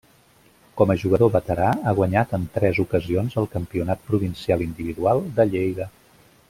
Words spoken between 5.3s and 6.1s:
de Lleida.